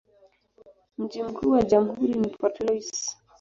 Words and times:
Mji 0.97 1.23
mkuu 1.23 1.51
wa 1.51 1.63
jamhuri 1.63 2.13
ni 2.13 2.27
Port 2.29 2.61
Louis. 2.61 3.17